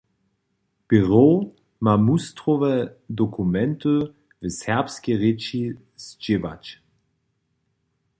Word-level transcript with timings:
Běrow 0.89 1.35
ma 1.85 1.93
mustrowe 2.05 2.73
dokumenty 3.19 3.95
w 4.05 4.09
serbskej 4.61 5.17
rěči 5.21 5.63
zdźěłać. 6.03 6.63